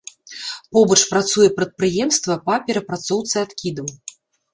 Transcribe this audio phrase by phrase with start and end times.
[0.77, 3.87] Побач працуе прадпрыемства па перапрацоўцы адкідаў.